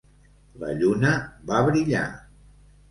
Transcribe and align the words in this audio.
La 0.63 0.71
lluna 0.79 1.13
va 1.53 1.63
brillar. 1.71 2.05